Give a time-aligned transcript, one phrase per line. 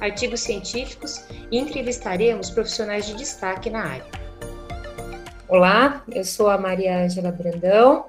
[0.00, 4.06] artigos científicos e entrevistaremos profissionais de destaque na área.
[5.48, 8.06] Olá, eu sou a Maria Ângela Brandão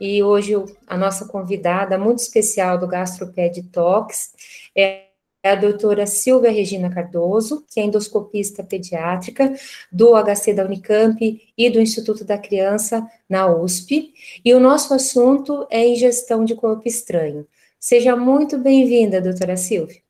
[0.00, 0.52] e hoje
[0.86, 4.32] a nossa convidada muito especial do GastroPed Talks
[4.76, 5.04] é
[5.42, 9.52] a doutora Silvia Regina Cardoso, que é endoscopista pediátrica
[9.92, 14.14] do HC da Unicamp e do Instituto da Criança na USP.
[14.42, 17.46] E o nosso assunto é ingestão de corpo estranho.
[17.78, 20.03] Seja muito bem-vinda, doutora Silvia.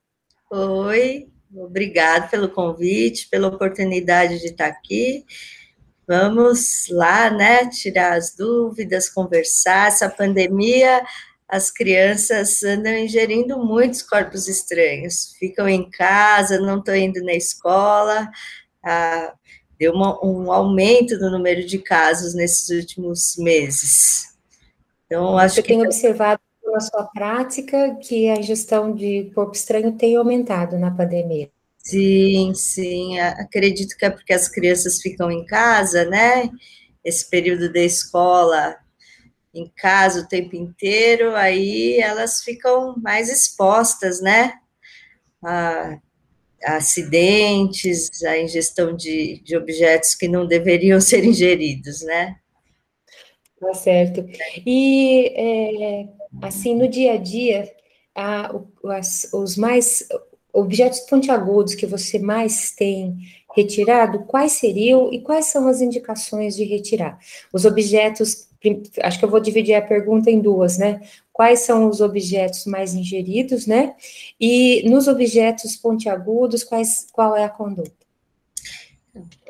[0.56, 5.26] Oi, obrigada pelo convite, pela oportunidade de estar aqui.
[6.06, 9.88] Vamos lá, né, tirar as dúvidas, conversar.
[9.88, 11.02] Essa pandemia
[11.48, 18.30] as crianças andam ingerindo muitos corpos estranhos, ficam em casa, não estão indo na escola,
[18.84, 19.34] ah,
[19.76, 24.36] deu uma, um aumento no número de casos nesses últimos meses.
[25.06, 25.68] Então, acho Você que.
[25.68, 26.40] tem observado
[26.74, 31.48] na sua prática que a ingestão de corpo estranho tem aumentado na pandemia?
[31.78, 36.50] Sim, sim, acredito que é porque as crianças ficam em casa, né?
[37.04, 38.76] Esse período da escola
[39.54, 44.54] em casa o tempo inteiro, aí elas ficam mais expostas, né?
[45.44, 45.98] A,
[46.64, 52.36] a acidentes, a ingestão de, de objetos que não deveriam ser ingeridos, né?
[53.60, 54.26] Tá certo.
[54.66, 57.72] E, é, assim, no dia a dia,
[58.14, 58.54] a,
[58.90, 60.06] as, os mais
[60.52, 63.16] objetos pontiagudos que você mais tem
[63.54, 67.18] retirado, quais seriam e quais são as indicações de retirar?
[67.52, 68.48] Os objetos
[69.02, 71.00] acho que eu vou dividir a pergunta em duas, né?
[71.32, 73.94] Quais são os objetos mais ingeridos, né?
[74.40, 77.92] E nos objetos pontiagudos, quais, qual é a conduta?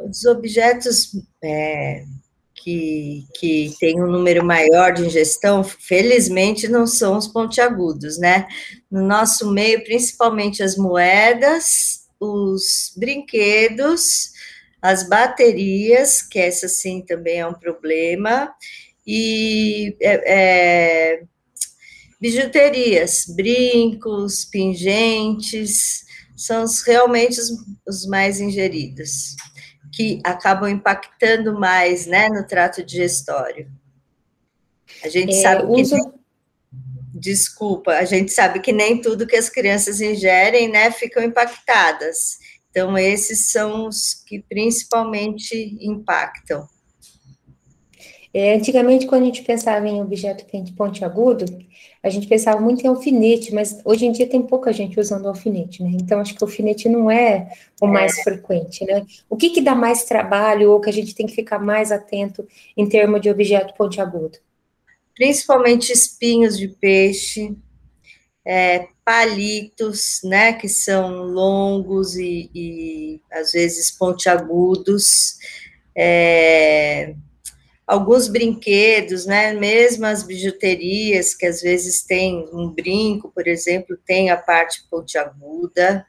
[0.01, 2.05] Os objetos é,
[2.65, 8.47] que, que têm um número maior de ingestão, felizmente não são os pontiagudos, né?
[8.91, 14.31] No nosso meio, principalmente as moedas, os brinquedos,
[14.81, 18.51] as baterias, que essa sim também é um problema,
[19.07, 21.23] e é, é,
[22.19, 26.03] bijuterias, brincos, pingentes,
[26.35, 27.51] são os, realmente os,
[27.87, 29.37] os, mais ingeridos,
[29.94, 33.71] que acabam impactando mais né, no trato digestório.
[35.03, 35.82] A gente é, sabe que.
[35.82, 36.15] Uso...
[37.16, 42.38] Desculpa, a gente sabe que nem tudo que as crianças ingerem, né, ficam impactadas.
[42.71, 46.66] Então, esses são os que principalmente impactam.
[48.34, 50.45] É, antigamente, quando a gente pensava em objeto
[50.77, 51.45] pontiagudo,
[52.03, 55.84] a gente pensava muito em alfinete, mas hoje em dia tem pouca gente usando alfinete,
[55.84, 55.93] né?
[55.95, 57.49] Então, acho que o alfinete não é
[57.81, 58.22] o mais é.
[58.25, 59.06] frequente, né?
[59.31, 62.45] O que, que dá mais trabalho ou que a gente tem que ficar mais atento
[62.77, 64.37] em termos de objeto pontiagudo?
[65.15, 67.56] Principalmente espinhos de peixe,
[68.45, 75.39] é, palitos, né, que são longos e, e às vezes pontiagudos,
[75.97, 77.15] é,
[77.87, 79.53] alguns brinquedos, né?
[79.53, 86.06] Mesmo as bijuterias, que às vezes tem um brinco, por exemplo, tem a parte pontiaguda.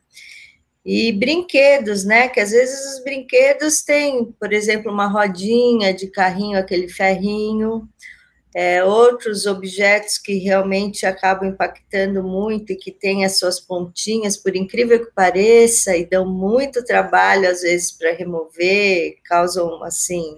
[0.86, 2.30] E brinquedos, né?
[2.30, 7.88] Que às vezes os brinquedos têm, por exemplo, uma rodinha de carrinho, aquele ferrinho.
[8.58, 14.56] É, outros objetos que realmente acabam impactando muito e que têm as suas pontinhas, por
[14.56, 20.38] incrível que pareça, e dão muito trabalho às vezes para remover, causam assim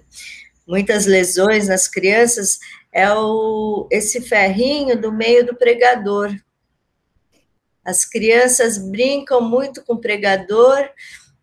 [0.68, 2.60] muitas lesões nas crianças,
[2.92, 6.36] é o, esse ferrinho do meio do pregador.
[7.86, 10.90] As crianças brincam muito com o pregador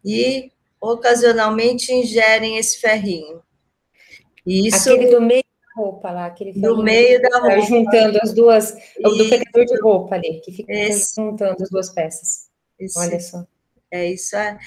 [0.05, 3.43] e ocasionalmente ingerem esse ferrinho.
[4.47, 7.61] Isso, aquele do meio da roupa lá, aquele do meio da roupa.
[7.63, 12.51] Juntando as duas, do pregador de roupa ali, que fica esse, juntando as duas peças.
[12.99, 13.47] Olha só.
[13.91, 14.59] É isso, é,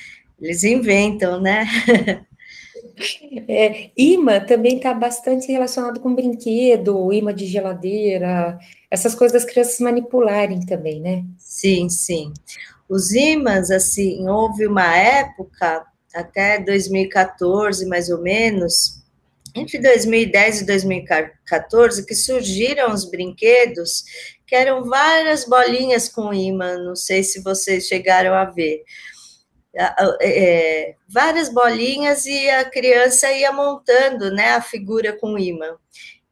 [0.42, 1.66] eles inventam, né?
[3.48, 8.58] É, imã também está bastante relacionado com brinquedo, imã de geladeira,
[8.90, 11.24] essas coisas das crianças manipularem também, né?
[11.38, 12.34] Sim, sim.
[12.90, 19.04] Os imãs, assim, houve uma época, até 2014, mais ou menos,
[19.54, 24.04] entre 2010 e 2014, que surgiram os brinquedos
[24.46, 28.84] que eram várias bolinhas com imã, não sei se vocês chegaram a ver.
[29.76, 35.76] É, várias bolinhas e a criança ia montando né, a figura com imã.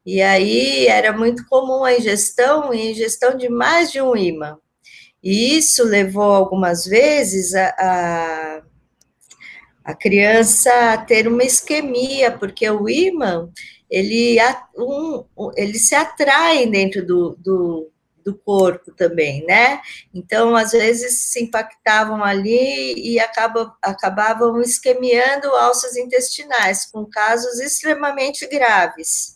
[0.06, 4.58] E aí era muito comum a ingestão, e ingestão de mais de um imã.
[5.24, 8.62] E isso levou algumas vezes a, a,
[9.84, 13.50] a criança a ter uma isquemia, porque o imã
[13.90, 14.38] ele,
[14.78, 15.24] um,
[15.56, 17.92] ele se atrai dentro do, do,
[18.26, 19.80] do corpo também, né?
[20.12, 28.48] Então, às vezes, se impactavam ali e acaba, acabavam isquemiando alças intestinais, com casos extremamente
[28.48, 29.36] graves.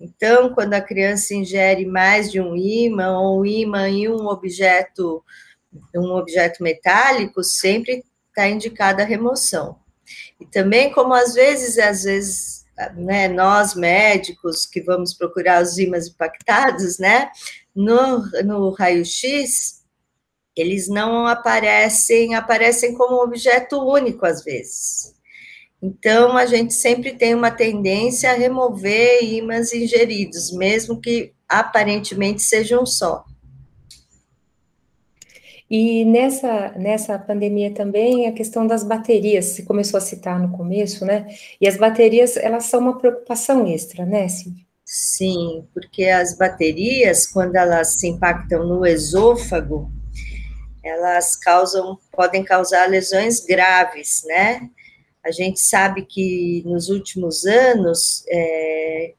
[0.00, 5.22] Então, quando a criança ingere mais de um ímã ou um ímã em um objeto,
[5.94, 9.76] um objeto metálico, sempre está indicada a remoção.
[10.40, 12.61] E também, como às vezes, às vezes,
[12.96, 17.30] né, nós médicos que vamos procurar os ímãs impactados, né,
[17.74, 19.82] no, no raio-x,
[20.56, 25.14] eles não aparecem, aparecem como objeto único às vezes.
[25.82, 32.86] Então, a gente sempre tem uma tendência a remover ímãs ingeridos, mesmo que aparentemente sejam
[32.86, 33.24] só.
[35.74, 41.02] E nessa, nessa pandemia também a questão das baterias, você começou a citar no começo,
[41.06, 41.26] né?
[41.58, 44.66] E as baterias, elas são uma preocupação extra, né, Silvia?
[44.84, 49.90] Sim, porque as baterias, quando elas se impactam no esôfago,
[50.84, 54.68] elas causam, podem causar lesões graves, né?
[55.24, 59.14] A gente sabe que nos últimos anos é,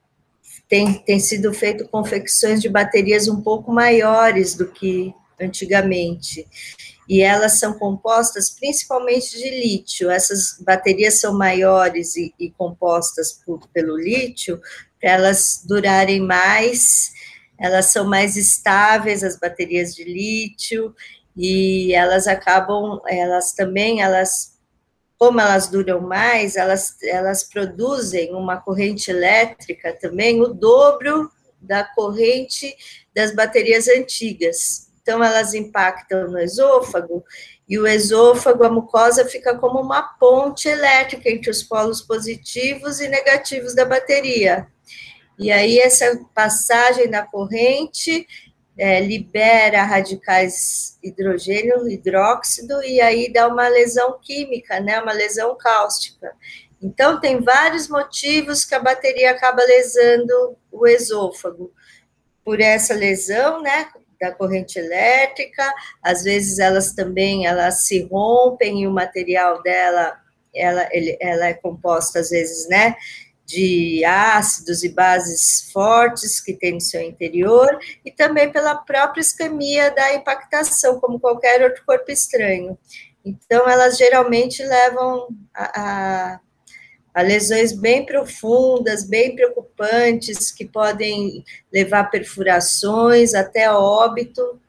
[0.70, 6.48] tem, tem sido feito confecções de baterias um pouco maiores do que antigamente.
[7.08, 10.10] E elas são compostas principalmente de lítio.
[10.10, 14.62] Essas baterias são maiores e, e compostas por, pelo lítio
[15.04, 17.12] para elas durarem mais,
[17.60, 20.96] elas são mais estáveis, as baterias de lítio,
[21.36, 24.58] e elas acabam, elas também, elas,
[25.18, 32.74] como elas duram mais, elas, elas produzem uma corrente elétrica também, o dobro da corrente
[33.14, 34.90] das baterias antigas.
[35.04, 37.24] Então, elas impactam no esôfago,
[37.68, 43.10] e o esôfago, a mucosa, fica como uma ponte elétrica entre os polos positivos e
[43.10, 44.66] negativos da bateria.
[45.38, 48.26] E aí, essa passagem da corrente
[48.78, 56.34] é, libera radicais hidrogênio, hidróxido, e aí dá uma lesão química, né, uma lesão cáustica.
[56.82, 61.74] Então, tem vários motivos que a bateria acaba lesando o esôfago.
[62.44, 63.90] Por essa lesão, né,
[64.24, 65.70] da corrente elétrica,
[66.02, 70.18] às vezes elas também elas se rompem e o material dela
[70.56, 72.96] ela, ele, ela é composta às vezes, né,
[73.46, 79.92] de ácidos e bases fortes que tem no seu interior e também pela própria isquemia
[79.92, 82.78] da impactação, como qualquer outro corpo estranho.
[83.26, 86.40] Então, elas geralmente levam a, a,
[87.14, 94.60] a lesões bem profundas, bem preocupantes, que podem levar perfurações até óbito,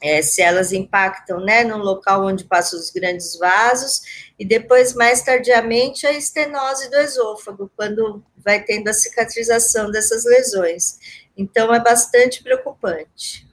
[0.00, 5.22] é, se elas impactam, né, no local onde passam os grandes vasos, e depois, mais
[5.22, 10.98] tardiamente, a estenose do esôfago, quando vai tendo a cicatrização dessas lesões.
[11.36, 13.46] Então, é bastante preocupante.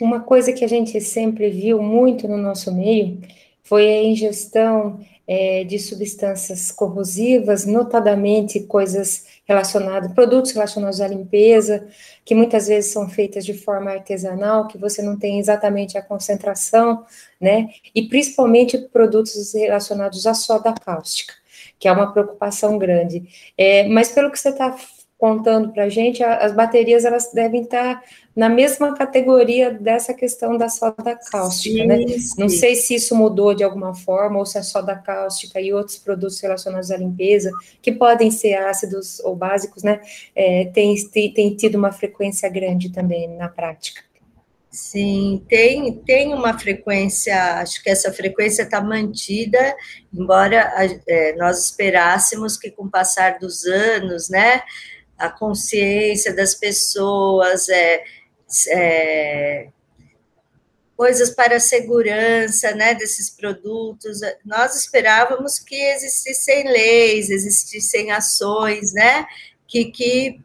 [0.00, 3.20] Uma coisa que a gente sempre viu muito no nosso meio
[3.62, 11.86] foi a ingestão é, de substâncias corrosivas, notadamente coisas relacionadas, produtos relacionados à limpeza,
[12.24, 17.04] que muitas vezes são feitas de forma artesanal, que você não tem exatamente a concentração,
[17.40, 17.68] né?
[17.94, 21.34] E principalmente produtos relacionados à soda cáustica,
[21.78, 23.22] que é uma preocupação grande.
[23.56, 24.76] É, mas pelo que você está
[25.24, 28.04] contando para a gente, as baterias elas devem estar
[28.36, 32.06] na mesma categoria dessa questão da soda cáustica, sim, né?
[32.18, 32.34] Sim.
[32.36, 35.96] Não sei se isso mudou de alguma forma, ou se a soda cáustica e outros
[35.96, 37.50] produtos relacionados à limpeza,
[37.80, 39.98] que podem ser ácidos ou básicos, né,
[40.36, 44.02] é, tem, tem, tem tido uma frequência grande também na prática.
[44.70, 49.74] Sim, tem, tem uma frequência, acho que essa frequência está mantida,
[50.12, 50.70] embora
[51.06, 54.60] é, nós esperássemos que com o passar dos anos, né,
[55.18, 58.04] a consciência das pessoas, é,
[58.68, 59.68] é,
[60.96, 64.20] coisas para a segurança né, desses produtos.
[64.44, 69.26] Nós esperávamos que existissem leis, existissem ações né,
[69.66, 70.40] que, que,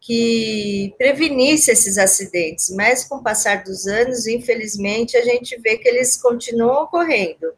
[0.00, 5.88] que prevenisse esses acidentes, mas com o passar dos anos, infelizmente, a gente vê que
[5.88, 7.52] eles continuam ocorrendo.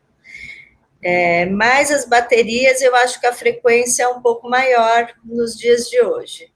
[1.03, 5.89] É, mas as baterias, eu acho que a frequência é um pouco maior nos dias
[5.89, 6.53] de hoje.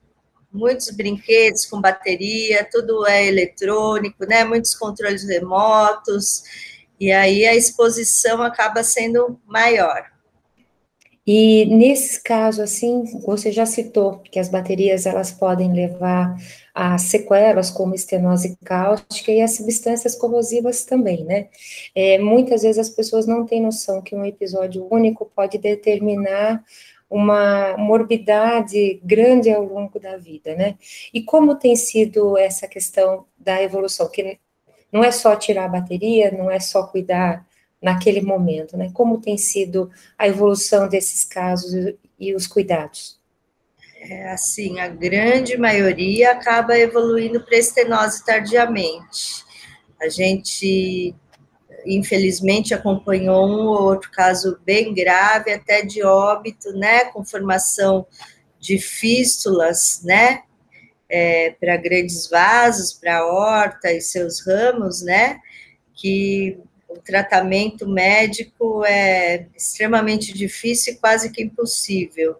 [0.52, 4.44] Muitos brinquedos com bateria, tudo é eletrônico, né?
[4.44, 6.42] Muitos controles remotos.
[7.00, 10.13] e aí a exposição acaba sendo maior.
[11.26, 16.36] E nesse caso, assim, você já citou que as baterias elas podem levar
[16.74, 21.48] a sequelas como estenose cáustica e as substâncias corrosivas também, né?
[21.94, 26.62] É, muitas vezes as pessoas não têm noção que um episódio único pode determinar
[27.08, 30.76] uma morbidade grande ao longo da vida, né?
[31.12, 34.38] E como tem sido essa questão da evolução, que
[34.92, 37.46] não é só tirar a bateria, não é só cuidar
[37.84, 38.90] naquele momento, né?
[38.94, 43.20] Como tem sido a evolução desses casos e os cuidados?
[44.00, 49.44] É, assim, a grande maioria acaba evoluindo para estenose tardiamente.
[50.00, 51.14] A gente,
[51.84, 58.06] infelizmente, acompanhou um ou outro caso bem grave, até de óbito, né, com formação
[58.58, 60.42] de fístulas, né,
[61.06, 65.38] é, para grandes vasos, para a horta e seus ramos, né,
[65.94, 66.58] que
[66.96, 72.36] o tratamento médico é extremamente difícil e quase que impossível.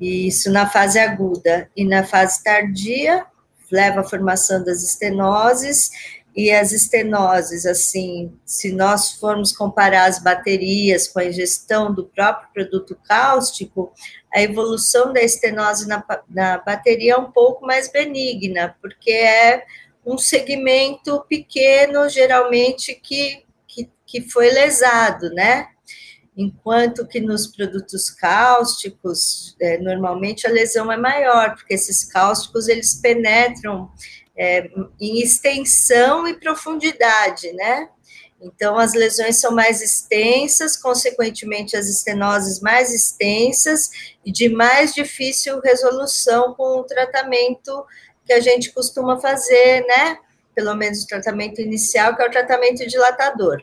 [0.00, 1.70] Isso na fase aguda.
[1.76, 3.24] E na fase tardia,
[3.70, 5.90] leva à formação das estenoses,
[6.38, 12.48] e as estenoses, assim, se nós formos comparar as baterias com a ingestão do próprio
[12.54, 13.92] produto cáustico,
[14.32, 19.64] a evolução da estenose na, na bateria é um pouco mais benigna, porque é
[20.06, 23.44] um segmento pequeno, geralmente, que
[24.08, 25.68] que foi lesado, né?
[26.36, 32.94] Enquanto que nos produtos cáusticos, é, normalmente a lesão é maior, porque esses cáusticos eles
[32.94, 33.90] penetram
[34.36, 37.88] é, em extensão e profundidade, né?
[38.40, 43.90] Então, as lesões são mais extensas, consequentemente, as estenoses mais extensas
[44.24, 47.84] e de mais difícil resolução com o tratamento
[48.24, 50.18] que a gente costuma fazer, né?
[50.54, 53.60] Pelo menos o tratamento inicial, que é o tratamento dilatador.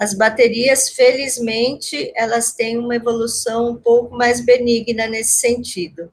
[0.00, 6.10] As baterias, felizmente, elas têm uma evolução um pouco mais benigna nesse sentido,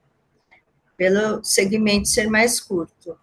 [0.98, 3.18] pelo segmento ser mais curto.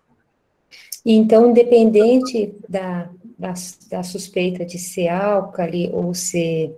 [1.05, 3.53] Então, independente da, da,
[3.91, 6.75] da suspeita de ser álcali ou ser,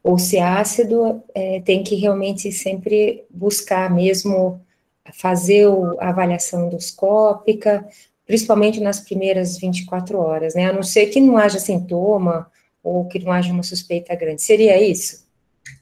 [0.00, 4.64] ou ser ácido, é, tem que realmente sempre buscar mesmo
[5.12, 7.84] fazer o, a avaliação endoscópica,
[8.24, 10.66] principalmente nas primeiras 24 horas, né?
[10.66, 12.48] A não ser que não haja sintoma
[12.84, 14.42] ou que não haja uma suspeita grande.
[14.42, 15.24] Seria isso?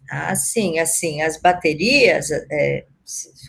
[0.09, 2.87] Ah, sim, assim, as baterias, é,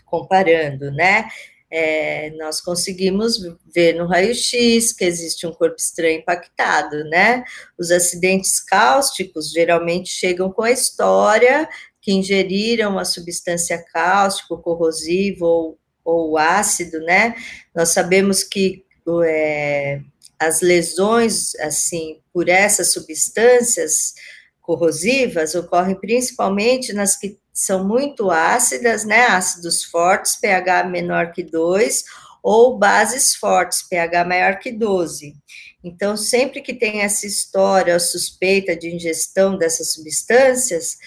[0.06, 1.28] comparando, né?
[1.70, 3.40] É, nós conseguimos
[3.74, 7.44] ver no raio-x que existe um corpo estranho impactado, né?
[7.78, 11.68] Os acidentes cáusticos geralmente chegam com a história
[12.02, 17.36] que ingeriram a substância cáustica, corrosiva ou, ou ácido, né?
[17.74, 18.84] Nós sabemos que
[19.26, 20.00] é,
[20.46, 24.14] as lesões, assim, por essas substâncias
[24.62, 32.04] corrosivas ocorrem principalmente nas que são muito ácidas, né, ácidos fortes, pH menor que 2,
[32.42, 35.36] ou bases fortes, pH maior que 12.
[35.84, 40.98] Então, sempre que tem essa história, a suspeita de ingestão dessas substâncias,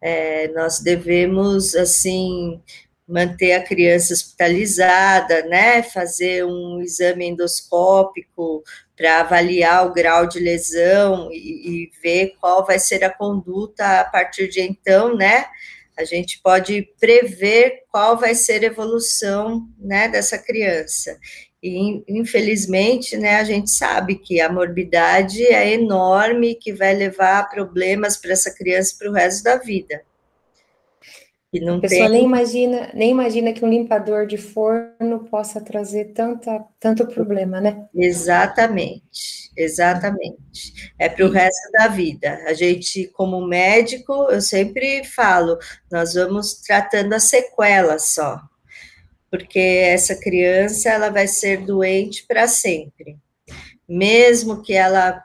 [0.00, 2.60] é, nós devemos, assim,
[3.08, 8.62] manter a criança hospitalizada, né, fazer um exame endoscópico
[8.96, 14.04] para avaliar o grau de lesão e, e, ver qual vai ser a conduta a
[14.04, 15.46] partir de então, né?
[15.96, 21.18] A gente pode prever qual vai ser a evolução, né, dessa criança.
[21.62, 28.16] E, infelizmente, né, a gente sabe que a morbidade é enorme, que vai levar problemas
[28.16, 30.02] para essa criança para o resto da vida.
[31.52, 32.10] E não a pessoa tem...
[32.10, 37.86] nem imagina, nem imagina que um limpador de forno possa trazer tanta, tanto problema, né?
[37.94, 40.92] Exatamente, exatamente.
[40.98, 42.42] É para o resto da vida.
[42.46, 45.56] A gente, como médico, eu sempre falo,
[45.90, 48.40] nós vamos tratando a sequela só,
[49.30, 53.16] porque essa criança ela vai ser doente para sempre,
[53.88, 55.22] mesmo que ela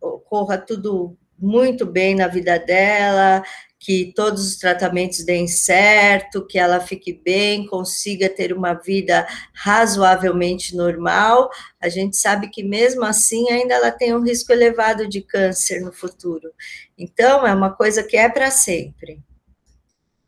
[0.00, 3.42] ocorra tudo muito bem na vida dela,
[3.82, 10.76] que todos os tratamentos deem certo, que ela fique bem, consiga ter uma vida razoavelmente
[10.76, 15.80] normal, a gente sabe que mesmo assim ainda ela tem um risco elevado de câncer
[15.80, 16.52] no futuro.
[16.96, 19.18] Então, é uma coisa que é para sempre.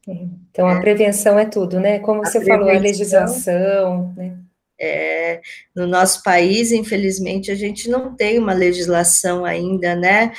[0.06, 0.80] Então, a é.
[0.80, 2.00] prevenção é tudo, né?
[2.00, 4.36] Como a você falou, a legislação, né?
[4.76, 5.40] É,
[5.74, 10.32] no nosso país, infelizmente, a gente não tem uma legislação ainda, né,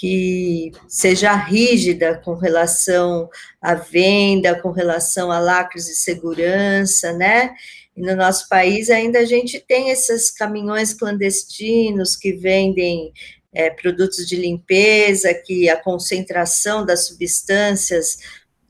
[0.00, 3.28] que seja rígida com relação
[3.60, 7.50] à venda, com relação a lacres de segurança, né?
[7.94, 13.12] E no nosso país ainda a gente tem esses caminhões clandestinos que vendem
[13.52, 18.16] é, produtos de limpeza, que a concentração das substâncias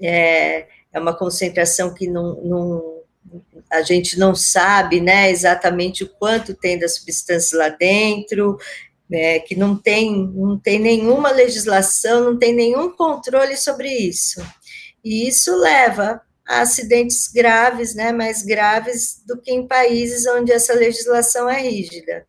[0.03, 3.03] é, é uma concentração que não, não,
[3.71, 8.59] a gente não sabe né, exatamente o quanto tem da substância lá dentro,
[9.13, 14.41] é, que não tem, não tem nenhuma legislação, não tem nenhum controle sobre isso.
[15.05, 20.75] E isso leva a acidentes graves, né, mais graves do que em países onde essa
[20.75, 22.27] legislação é rígida.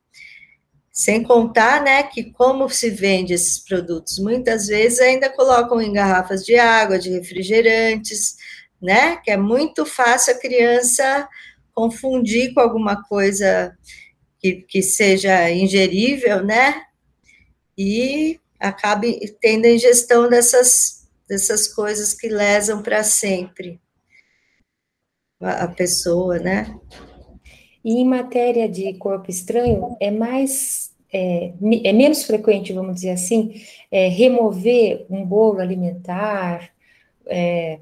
[0.91, 6.45] Sem contar, né, que como se vende esses produtos, muitas vezes ainda colocam em garrafas
[6.45, 8.35] de água, de refrigerantes,
[8.81, 11.27] né, que é muito fácil a criança
[11.73, 13.75] confundir com alguma coisa
[14.41, 16.83] que, que seja ingerível, né,
[17.77, 23.79] e acabe tendo a ingestão dessas, dessas coisas que lesam para sempre
[25.39, 26.75] a, a pessoa, né.
[27.83, 31.51] E em matéria de corpo estranho, é mais é,
[31.83, 36.71] é menos frequente, vamos dizer assim, é, remover um bolo alimentar,
[37.25, 37.79] é,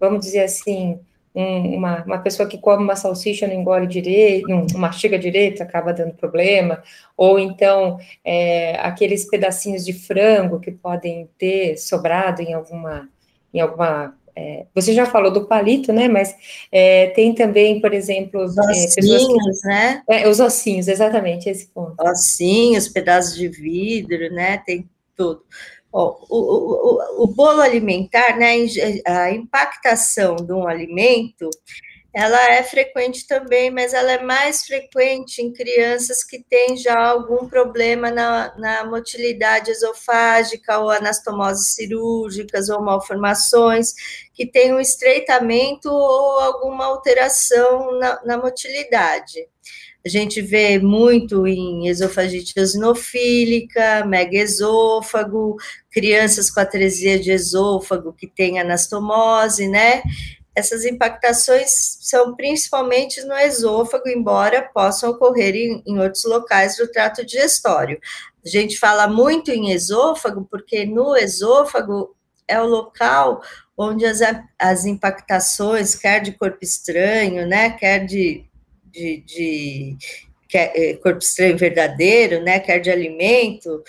[0.00, 0.98] vamos dizer assim,
[1.34, 5.92] um, uma, uma pessoa que come uma salsicha não engole direito, não, mastiga direito, acaba
[5.92, 6.82] dando problema,
[7.16, 13.08] ou então é, aqueles pedacinhos de frango que podem ter sobrado em alguma,
[13.52, 16.08] em alguma é, você já falou do palito, né?
[16.08, 16.34] Mas
[16.72, 20.02] é, tem também, por exemplo, os ossinhos, que, né?
[20.08, 21.94] É, os ossinhos, exatamente esse ponto.
[22.00, 24.58] Ossinhos, pedaços de vidro, né?
[24.58, 25.42] Tem tudo.
[26.02, 28.54] O, o, o, bolo alimentar, né?
[29.06, 31.48] A impactação de um alimento
[32.14, 37.48] ela é frequente também, mas ela é mais frequente em crianças que têm já algum
[37.48, 43.92] problema na, na motilidade esofágica, ou anastomoses cirúrgicas, ou malformações,
[44.32, 49.48] que têm um estreitamento ou alguma alteração na, na motilidade.
[50.04, 55.56] A gente vê muito em esofagite eosinofílica, megaesôfago,
[55.90, 60.02] crianças com atresia de esôfago que têm anastomose, né?
[60.54, 67.24] essas impactações são principalmente no esôfago, embora possam ocorrer em, em, outros locais do trato
[67.26, 67.98] digestório.
[68.44, 72.14] A gente fala muito em esôfago, porque no esôfago
[72.46, 73.42] é o local
[73.76, 74.20] onde as,
[74.56, 78.44] as impactações, quer de corpo estranho, né, quer de,
[78.94, 79.96] de, de
[80.48, 83.82] quer, é, corpo estranho verdadeiro, né, quer de alimento,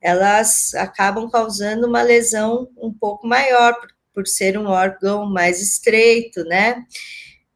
[0.00, 3.74] elas acabam causando uma lesão um pouco maior,
[4.12, 6.84] por ser um órgão mais estreito, né?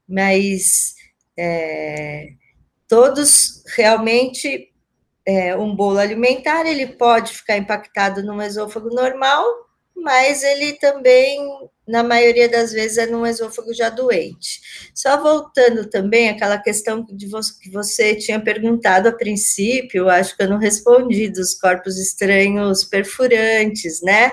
[0.09, 0.95] Mas
[1.37, 2.29] é,
[2.88, 4.71] todos realmente
[5.27, 9.45] é, um bolo alimentar ele pode ficar impactado no esôfago normal,
[9.97, 11.40] mas ele também,
[11.87, 14.61] na maioria das vezes, é num esôfago já doente.
[14.94, 20.42] Só voltando também àquela questão de você, que você tinha perguntado a princípio, acho que
[20.42, 24.33] eu não respondi, dos corpos estranhos perfurantes, né?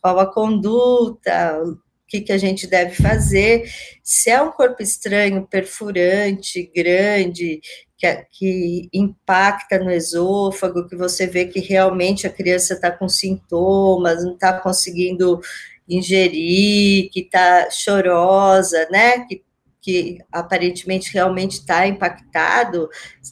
[0.00, 3.70] qual a conduta, o que, que a gente deve fazer.
[4.02, 7.60] Se é um corpo estranho, perfurante, grande,
[7.96, 14.24] que, que impacta no esôfago, que você vê que realmente a criança está com sintomas,
[14.24, 15.40] não está conseguindo
[15.88, 19.20] ingerir, que está chorosa, né?
[19.26, 19.42] Que,
[19.80, 22.88] que aparentemente realmente está impactado,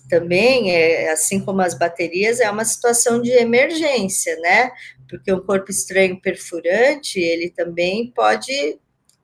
[0.08, 4.70] também, é, assim como as baterias, é uma situação de emergência, né?
[5.08, 8.78] porque um corpo estranho perfurante, ele também pode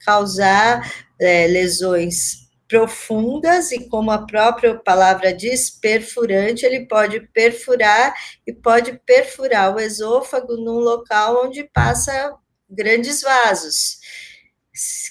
[0.05, 0.90] causar
[1.21, 8.14] é, lesões profundas, e como a própria palavra diz, perfurante, ele pode perfurar
[8.47, 12.35] e pode perfurar o esôfago num local onde passa
[12.72, 13.98] grandes vasos,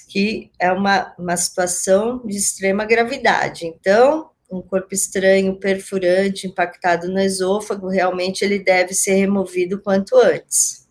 [0.08, 3.66] que é uma, uma situação de extrema gravidade.
[3.66, 10.86] Então, um corpo estranho, perfurante, impactado no esôfago, realmente ele deve ser removido quanto antes.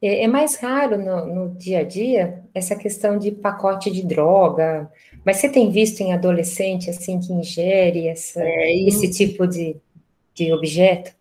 [0.00, 4.90] É, é mais raro no, no, dia a dia essa questão de pacote de droga,
[5.24, 8.86] mas você tem visto em adolescente assim que ingere essa, é, e...
[8.86, 9.76] esse tipo de,
[10.34, 11.12] de objeto?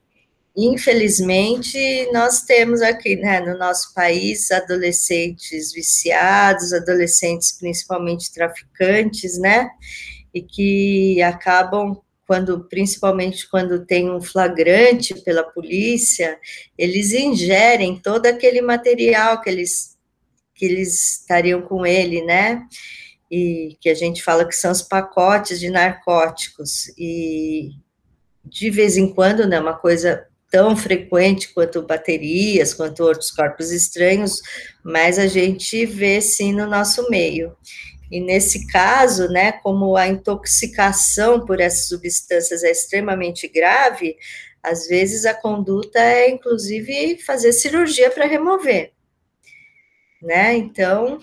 [0.55, 1.77] Infelizmente,
[2.11, 9.69] nós temos aqui né, no nosso país adolescentes viciados, adolescentes principalmente traficantes, né?
[10.33, 16.39] e que acabam quando principalmente quando tem um flagrante pela polícia,
[16.77, 19.93] eles ingerem todo aquele material que eles
[20.55, 22.65] que eles estariam com ele, né?
[23.29, 27.71] E que a gente fala que são os pacotes de narcóticos e
[28.45, 34.39] de vez em quando, né, uma coisa tão frequente quanto baterias, quanto outros corpos estranhos,
[34.83, 37.57] mas a gente vê sim no nosso meio.
[38.11, 44.15] E nesse caso, né, como a intoxicação por essas substâncias é extremamente grave,
[44.63, 48.93] Às vezes a conduta é, inclusive, fazer cirurgia para remover,
[50.21, 50.55] né?
[50.55, 51.19] Então,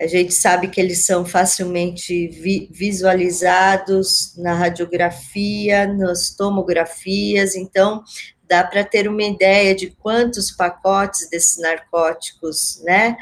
[0.00, 8.02] a gente sabe que eles são facilmente vi visualizados na radiografia, nas tomografias, então
[8.48, 13.14] dá para ter uma ideia de quantos pacotes desses narcóticos, né,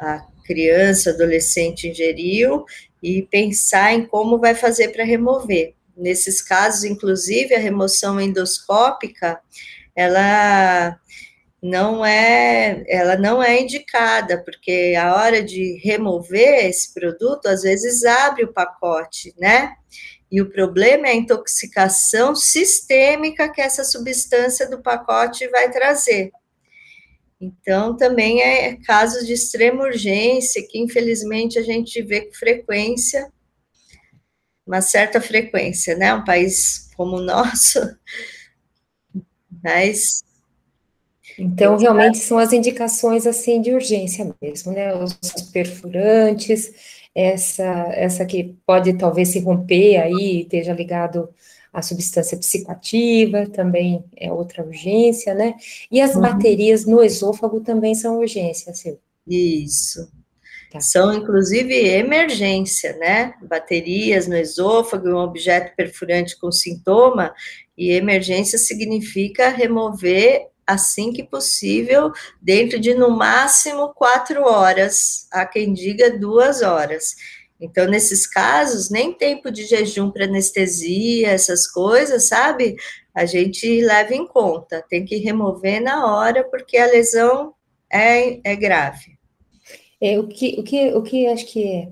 [0.00, 2.64] a criança, adolescente ingeriu
[3.02, 5.74] e pensar em como vai fazer para remover.
[5.94, 9.38] Nesses casos, inclusive, a remoção endoscópica,
[9.94, 10.98] ela
[11.62, 18.04] não é, ela não é indicada, porque a hora de remover esse produto, às vezes
[18.04, 19.74] abre o pacote, né?
[20.30, 26.30] E o problema é a intoxicação sistêmica que essa substância do pacote vai trazer.
[27.40, 33.32] Então, também é casos de extrema urgência, que infelizmente a gente vê com frequência,
[34.66, 36.12] uma certa frequência, né?
[36.14, 37.80] Um país como o nosso,
[39.64, 40.27] mas.
[41.38, 44.92] Então, realmente são as indicações assim de urgência mesmo, né?
[44.94, 45.14] Os
[45.52, 46.72] perfurantes,
[47.14, 51.28] essa, essa que pode talvez se romper aí, esteja ligado
[51.72, 55.54] a substância psicoativa também é outra urgência, né?
[55.90, 56.22] E as uhum.
[56.22, 59.00] baterias no esôfago também são urgência, Silvia.
[59.26, 60.10] Isso.
[60.72, 60.80] Tá.
[60.80, 63.34] São, inclusive, emergência, né?
[63.42, 67.32] Baterias no esôfago, um objeto perfurante com sintoma,
[67.76, 75.72] e emergência significa remover assim que possível, dentro de no máximo quatro horas, há quem
[75.72, 77.16] diga duas horas.
[77.58, 82.76] Então, nesses casos, nem tempo de jejum para anestesia, essas coisas, sabe?
[83.14, 87.54] A gente leva em conta, tem que remover na hora, porque a lesão
[87.90, 89.18] é, é grave.
[90.00, 91.88] É, o, que, o, que, o que acho que é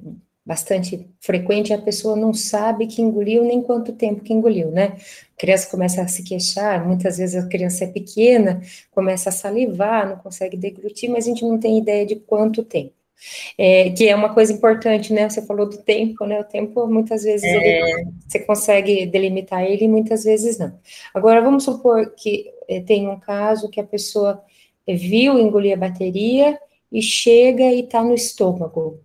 [0.46, 4.96] bastante frequente é a pessoa não sabe que engoliu nem quanto tempo que engoliu, né?
[5.36, 10.08] A criança começa a se queixar, muitas vezes a criança é pequena, começa a salivar,
[10.08, 12.92] não consegue deglutir, mas a gente não tem ideia de quanto tempo.
[13.58, 15.28] É, que é uma coisa importante, né?
[15.28, 16.38] Você falou do tempo, né?
[16.38, 17.56] O tempo, muitas vezes, é.
[17.56, 20.78] ele, você consegue delimitar ele, muitas vezes não.
[21.12, 24.44] Agora, vamos supor que é, tem um caso que a pessoa
[24.86, 26.58] viu engolir a bateria
[26.92, 29.00] e chega e está no estômago.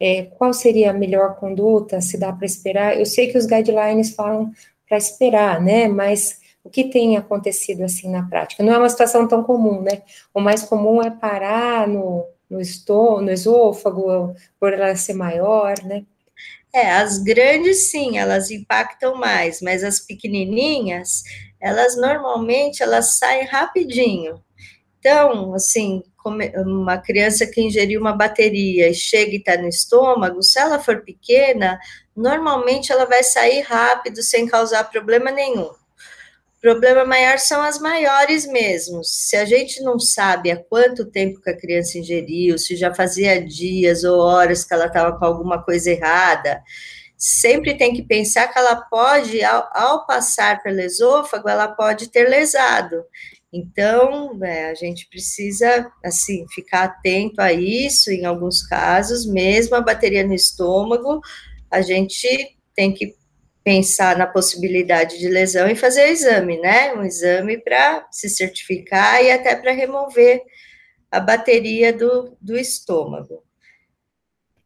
[0.00, 2.00] É, qual seria a melhor conduta?
[2.00, 2.98] Se dá para esperar?
[2.98, 4.52] Eu sei que os guidelines falam
[4.88, 5.88] para esperar, né?
[5.88, 8.62] Mas o que tem acontecido assim na prática?
[8.62, 10.02] Não é uma situação tão comum, né?
[10.34, 16.04] O mais comum é parar no no estômago, no esôfago, por ela ser maior, né?
[16.74, 21.22] É, as grandes sim, elas impactam mais, mas as pequenininhas,
[21.60, 24.42] elas normalmente elas saem rapidinho.
[24.98, 30.58] Então, assim, uma criança que ingeriu uma bateria e chega e está no estômago, se
[30.58, 31.78] ela for pequena,
[32.14, 35.70] normalmente ela vai sair rápido sem causar problema nenhum
[36.66, 39.04] problema maior são as maiores mesmo.
[39.04, 43.40] Se a gente não sabe há quanto tempo que a criança ingeriu, se já fazia
[43.40, 46.60] dias ou horas que ela estava com alguma coisa errada,
[47.16, 52.28] sempre tem que pensar que ela pode, ao, ao passar pelo esôfago, ela pode ter
[52.28, 53.04] lesado.
[53.56, 59.80] Então, é, a gente precisa, assim, ficar atento a isso, em alguns casos, mesmo a
[59.80, 61.20] bateria no estômago,
[61.70, 62.28] a gente
[62.74, 63.14] tem que
[63.64, 66.92] pensar na possibilidade de lesão e fazer o exame, né?
[66.92, 70.42] Um exame para se certificar e até para remover
[71.10, 73.42] a bateria do, do estômago.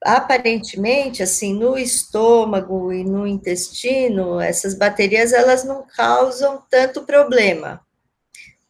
[0.02, 7.80] Aparentemente, assim, no estômago e no intestino, essas baterias elas não causam tanto problema,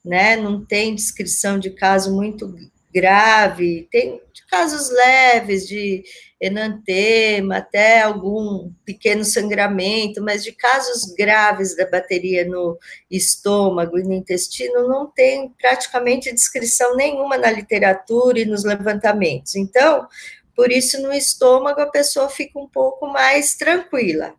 [0.05, 0.37] né?
[0.37, 2.55] Não tem descrição de caso muito
[2.93, 6.03] grave, tem casos leves de
[6.41, 12.77] enantema, até algum pequeno sangramento, mas de casos graves da bateria no
[13.11, 19.55] estômago e no intestino não tem praticamente descrição nenhuma na literatura e nos levantamentos.
[19.55, 20.09] Então,
[20.57, 24.35] por isso no estômago a pessoa fica um pouco mais tranquila.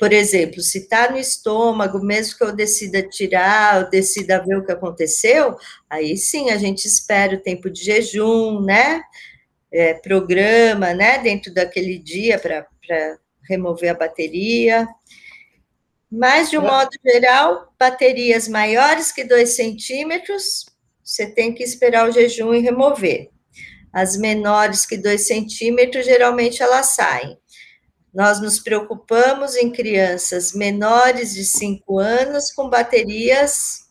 [0.00, 4.66] Por exemplo, se está no estômago, mesmo que eu decida tirar, eu decida ver o
[4.66, 5.56] que aconteceu,
[5.88, 9.02] aí sim a gente espera o tempo de jejum, né?
[9.72, 12.66] é, programa, né, dentro daquele dia para
[13.48, 14.88] remover a bateria.
[16.10, 20.66] Mas, de um modo geral, baterias maiores que 2 centímetros,
[21.04, 23.30] você tem que esperar o jejum e remover.
[23.92, 27.38] As menores que 2 centímetros, geralmente elas saem.
[28.12, 33.88] Nós nos preocupamos em crianças menores de 5 anos com baterias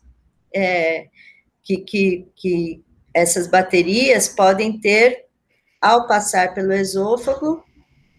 [0.54, 1.06] é,
[1.64, 5.24] que, que, que essas baterias podem ter
[5.80, 7.64] ao passar pelo esôfago,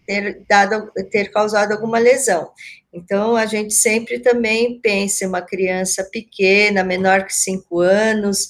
[0.04, 2.50] ter, dado, ter causado alguma lesão.
[2.92, 8.48] Então, a gente sempre também pensa em uma criança pequena, menor que 5 anos,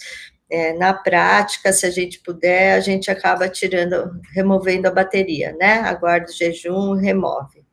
[0.53, 5.79] é, na prática, se a gente puder, a gente acaba tirando, removendo a bateria, né?
[5.79, 7.65] Aguarda o jejum, remove.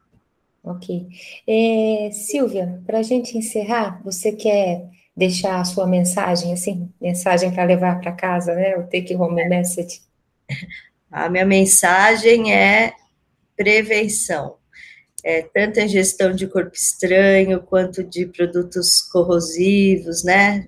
[0.63, 1.05] Ok.
[1.45, 7.65] É, Silvia, para a gente encerrar, você quer deixar a sua mensagem, assim, mensagem para
[7.65, 8.77] levar para casa, né?
[8.77, 9.99] O take home message.
[11.11, 12.93] A minha mensagem é
[13.57, 14.55] prevenção.
[15.21, 20.65] É, tanto em gestão de corpo estranho, quanto de produtos corrosivos, né?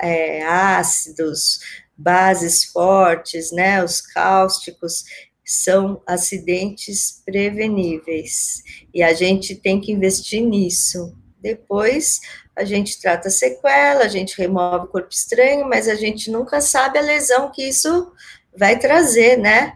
[0.00, 1.58] É, ácidos,
[1.96, 3.82] bases fortes, né?
[3.82, 5.04] Os cáusticos
[5.44, 11.14] são acidentes preveníveis e a gente tem que investir nisso.
[11.40, 12.20] Depois
[12.56, 16.60] a gente trata a sequela, a gente remove o corpo estranho, mas a gente nunca
[16.60, 18.12] sabe a lesão que isso
[18.56, 19.74] vai trazer, né,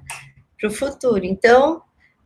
[0.58, 1.24] para o futuro.
[1.24, 1.82] Então,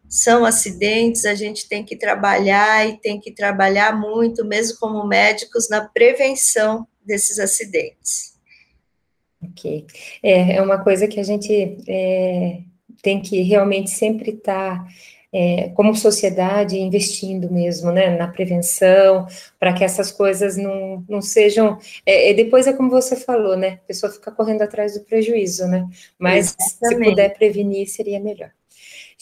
[0.08, 5.70] são acidentes, a gente tem que trabalhar e tem que trabalhar muito, mesmo como médicos,
[5.70, 8.38] na prevenção desses acidentes.
[9.42, 9.86] Ok.
[10.22, 12.60] É, é uma coisa que a gente é,
[13.02, 14.84] tem que realmente sempre estar.
[14.84, 14.88] Tá
[15.32, 19.26] é, como sociedade, investindo mesmo né, na prevenção,
[19.58, 21.78] para que essas coisas não, não sejam.
[22.04, 23.80] É, depois é como você falou, né?
[23.82, 25.88] A pessoa fica correndo atrás do prejuízo, né?
[26.18, 27.04] Mas Exatamente.
[27.04, 28.50] se puder prevenir, seria melhor.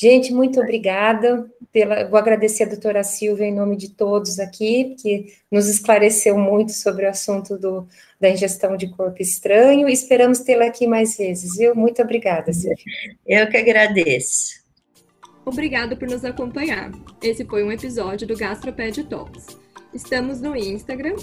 [0.01, 1.47] Gente, muito obrigada.
[1.71, 6.73] Pela, vou agradecer a doutora Silvia em nome de todos aqui, que nos esclareceu muito
[6.73, 7.87] sobre o assunto do,
[8.19, 9.87] da ingestão de corpo estranho.
[9.91, 11.75] Esperamos tê-la aqui mais vezes, viu?
[11.75, 12.83] Muito obrigada, Silvia.
[13.27, 14.65] Eu que agradeço.
[15.45, 16.91] Obrigado por nos acompanhar.
[17.23, 19.49] Esse foi um episódio do Gastroped Talks.
[19.93, 21.17] Estamos no Instagram,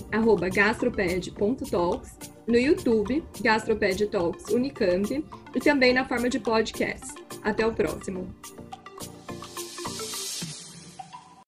[0.53, 7.15] gastroped.talks, no YouTube, Gastroped Talks Unicamp, e também na forma de podcast.
[7.41, 8.27] Até o próximo!